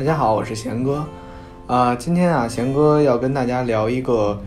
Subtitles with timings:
[0.00, 1.04] 大家好，我是贤哥。
[1.66, 4.40] 啊、今天啊，贤哥要跟大家聊一个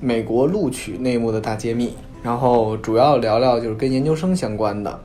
[0.00, 1.92] 美国录取内幕的大揭秘，
[2.22, 4.98] 然后主要聊聊就是跟研究生相关的，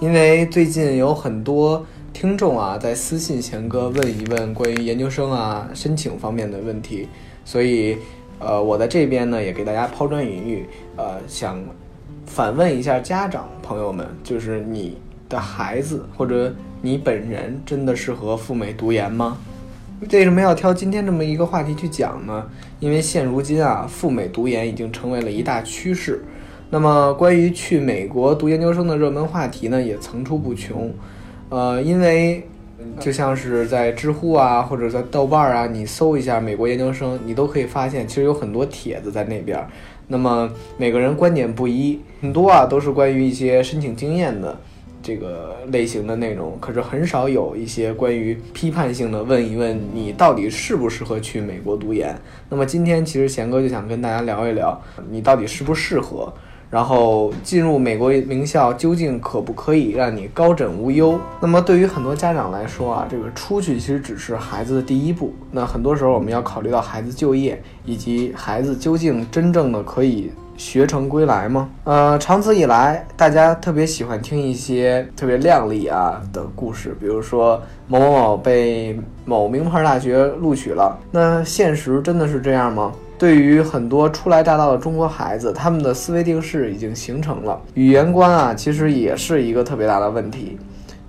[0.00, 7.06] 因为最近有很多听众啊在私信贤哥问一问关于研究生啊申请方面的问题，
[7.44, 7.96] 所以
[8.40, 10.66] 呃我在这边呢也给大家抛砖引玉，
[10.96, 11.56] 呃想
[12.26, 16.52] 反问一下家长朋友们，就是你的孩子或者
[16.82, 19.36] 你本人真的适合赴美读研吗？
[20.10, 22.46] 为什么要挑今天这么一个话题去讲呢？
[22.78, 26.24] 因为现如今啊，赴美读研已经成为了一大趋势。
[26.70, 30.90] 那么，关于去美国读研究生的热门话题呢，也层出不穷。
[31.50, 32.46] 呃，因为
[32.98, 39.62] 就像是在知乎啊，或者在豆瓣啊，你搜一下美国研究生，你都可以发现，其实有很多帖子在那边。
[40.08, 44.58] 那么每个人观点不一，很多啊都是关于一些申请经验的
[45.10, 52.16] 这个类型的内容，可是很少有一些关于批判性的问一问你到底适不适合去美国读研。
[52.48, 54.80] 那么今天其实贤哥就想跟大家聊一聊，
[55.10, 56.32] 你到底适不适合，
[56.70, 61.18] 然后进入美国名校究竟可不可以让你高枕无忧？
[61.40, 65.34] 那么对于很多家长来说啊，这个出去其实只是孩子的第一步。
[65.50, 70.30] 那很多时候我们要考虑到孩子就业以及孩子究竟真正的可以
[70.60, 71.70] 学成归来吗？
[71.84, 80.98] 呃，长此以来，大家特别喜欢听一些特别靓丽啊的故事，比如说某某某被某名牌大学录取了。
[81.10, 82.92] 那现实真的是这样吗？
[83.18, 87.58] 对于很多初来乍到的中国孩子，他们的思维定式已经形成了。
[87.72, 90.58] 语言观啊，其实也是一个特别大的问题，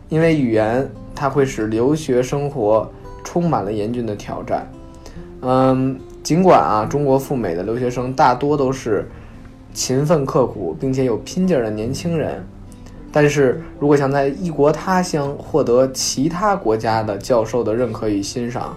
[0.08, 2.90] 因为语言它会使留学生活
[3.22, 4.66] 充满了严峻的挑战。
[5.42, 9.10] 嗯，尽管啊，中国赴美的留学生大多都是
[9.74, 12.44] 勤奋刻苦并且有拼劲儿的年轻人，
[13.12, 18.76] 但是如果想在异国他乡获得其他国家的教授的认可与欣赏，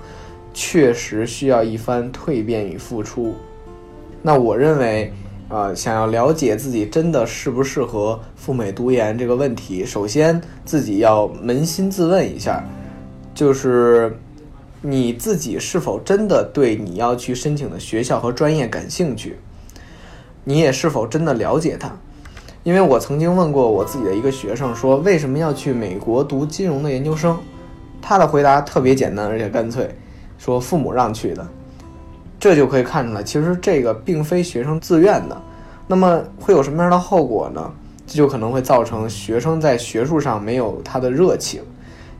[0.52, 3.34] 确实需要一番蜕变与付出。
[4.22, 5.12] 那我认为，
[5.48, 12.64] 呃，想要了解自己真的适不适合赴美读研这个问题，首先自己要扪心自问一下，
[13.34, 14.16] 就是
[14.80, 19.36] 你自己是否真的对你要去申请的学校和专业感兴趣？
[20.44, 21.90] 你也是否真的了解它？
[22.62, 27.38] 因为我曾经问过我自己的一个学生说，为什么要去美国读金融的研究生？
[28.00, 29.94] 他的回答特别简单而且干脆，
[30.38, 31.46] 说父母让去的。
[32.38, 35.40] 这就可以看出来，其实这个并非学生自愿的。
[35.86, 37.70] 那么会有什么样的后果呢？
[38.06, 41.62] 这就可能会造成学生在学术上没有他的热情，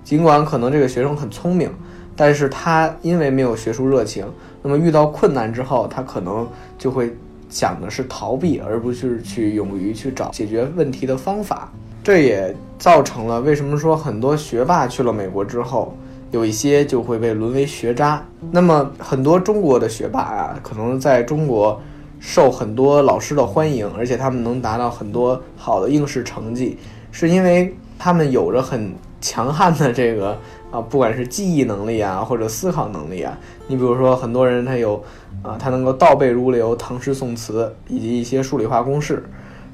[0.02, 1.70] 尽管可能这个学生很聪明，
[2.16, 4.26] 但是他因为没有学术热情，
[4.62, 6.48] 那么遇到困难之后，他可能
[6.78, 7.14] 就会
[7.54, 11.72] 想的是逃避，而不是去勇于去找解决问题的方法。
[12.02, 15.96] 这也造成了为什么说很多学霸去了美国之后，
[16.32, 18.20] 有一些就会被沦为学渣。
[18.50, 21.80] 那么很多中国的学霸啊，可能在中国
[22.18, 26.76] 受很多老师的欢迎，而且他们能达到很多好的应试成绩，
[27.12, 30.38] 是因为他们有着很强悍的这个
[30.70, 33.36] 啊，不管是记忆能力啊，或者思考能力啊。
[33.68, 35.02] 你比如说，很多人他有
[35.42, 39.24] 啊，他能够倒背如流唐诗宋词以及一些数理化公式。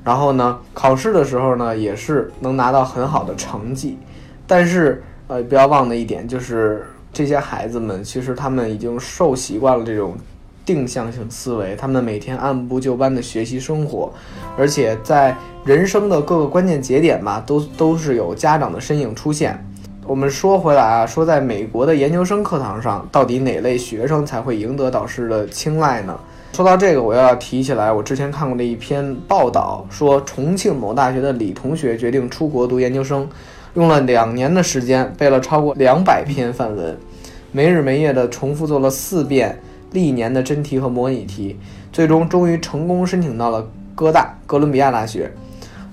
[0.02, 3.98] 然后呢，考试的时候呢，也是能拿到很好的成绩，
[4.46, 10.16] 但是呃，不要忘的一点就是，这些孩子们其实他们已经受习惯了这种
[10.72, 14.12] 定向性思维，他们每天按部就班的学习生活，
[14.56, 19.66] 而且在人生的各个关键节点吧，都都是有家长的身影出现。
[20.06, 26.16] 我们说回来啊，说在美国的研究生课堂上，到底哪类学生才会赢得导师的青睐呢？
[26.52, 33.28] 说到这个，我又要提起来，我之前看过的一篇报道，说重庆某大学的李同学决定出国读研究生，
[33.74, 36.96] 用了两年的时间，背了超过两百篇范文，
[37.50, 39.60] 没日没夜的重复做了四遍
[39.92, 41.56] 历年的真题和模拟题，
[41.92, 45.32] 最终终于成功申请到了哥大哥伦比亚大学。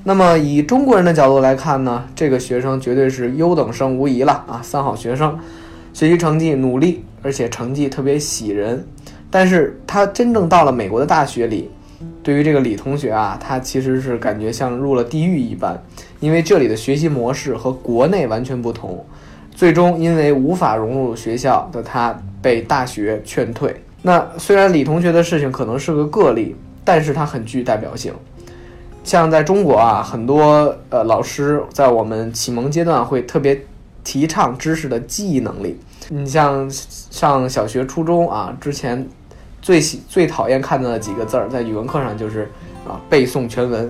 [0.03, 5.37] 那么以中国人的角度来看呢，这个学生绝对是优等生无疑了啊，三好学生，
[5.93, 8.85] 学习成绩努力，而且成绩特别喜人。
[9.29, 11.69] 但是他真正到了美国的大学里，
[12.23, 15.83] 对于这个李同学啊，他其实是感觉像入了地狱一般，
[16.21, 19.05] 因为这里的学习模式和国内完全不同。
[19.53, 23.75] 最终因为无法融入学校的他被大学劝退。
[24.07, 26.55] 那虽然李同学的事情可能是个个例，
[26.85, 28.13] 但是他很具代表性。
[29.03, 33.61] 像在中国啊，很多呃老师在我们启蒙阶段会特别
[34.05, 35.77] 提倡知识的记忆能力。
[36.07, 39.05] 你像上小学、初中啊，之前
[39.61, 42.49] 最喜最讨厌看到的几个字儿，在语文课上就是
[42.87, 43.89] 啊背诵全文，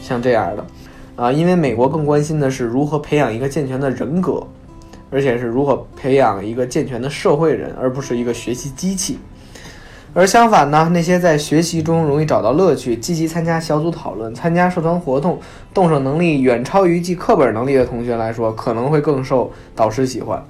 [0.00, 0.64] 像这样的
[1.14, 4.42] 啊，因为美国更关心的是如何培养一个健全的人格，
[5.10, 9.18] 而且是如何培养一个健全的社会人，而不是一个学习机器。
[10.18, 15.38] 而相反呢，那些在学习中容易找到乐趣、积极参加小组讨论、参加社团活动、
[15.72, 20.44] 动手能力远超于记课本能力的同学来说，可能会更受导师喜欢。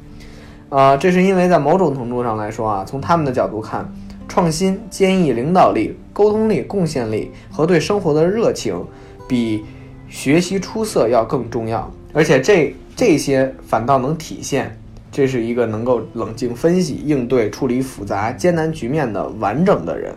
[0.70, 3.86] 啊，这是因为在某种程度上来说啊，从他们的角度看，
[4.26, 8.82] 创新、坚毅、领导力、沟通力、贡献力和对生活的热情，
[9.28, 9.62] 比
[10.08, 11.92] 学习出色要更重要。
[12.14, 14.74] 而且这这些反倒能体现。
[15.10, 20.14] 这是一个能够冷静分析、应对、处理复杂艰难局面的完整的人，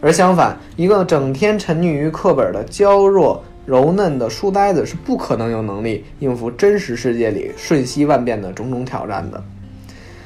[0.00, 9.42] 而相反，一个整天沉溺于课本的娇弱柔嫩的书呆子是不可能有能力应付真实世界里瞬息万变的种种挑战的。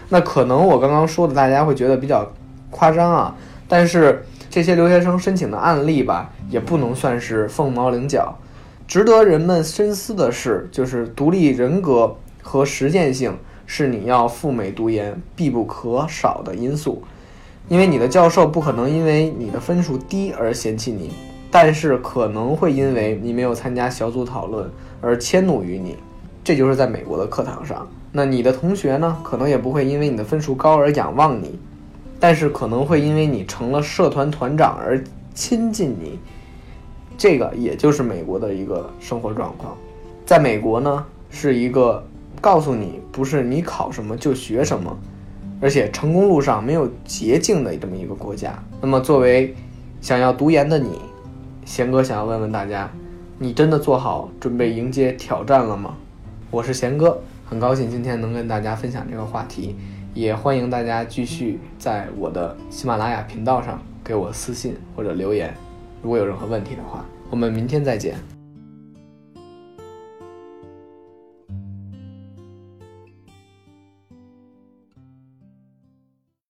[0.09, 2.31] 那可能我刚刚说的大家会觉得比较
[2.71, 3.37] 夸张啊，
[3.69, 8.39] 但是这些留学生申请的案例吧，也不能算是凤毛麟角。
[8.87, 13.37] 值得人们深思的是，就是独立人格和实践性。
[13.67, 17.03] 是你要赴美读研必不可少的因素，
[17.69, 21.13] 因为你的教授不可能因为你的分数低而嫌弃你，
[21.51, 24.71] 但是可能会因为你没有参加小组讨论
[25.01, 25.97] 而迁怒于你。
[26.45, 31.59] 这就是在美国的课堂上，那你的同学呢，可能也不会因为你的分数高而仰望你，
[32.21, 35.03] 但是可能会因为你成了社团团长而
[35.35, 36.19] 亲近你。
[37.17, 39.75] 这个也就是美国的一个生活状况，
[40.27, 42.05] 在美国呢，是一个。
[42.45, 44.95] 告诉你，不是你考什么就学什么，
[45.63, 48.63] 而且成功路上没有捷径的这么一个国家。
[48.83, 49.55] 那么，作为
[50.03, 50.99] 想要读研的你，
[51.65, 52.91] 贤哥想要问问大家，
[53.39, 55.97] 你真的做好准备迎接挑战了吗？
[56.51, 59.75] 我是贤哥，很高兴今天能跟大家分享这个话题，
[60.13, 65.55] 也欢迎大家继续在我的喜马拉雅频道上给我私信或者留言，
[66.03, 68.34] 如果有任何问题的话，我们明天再见。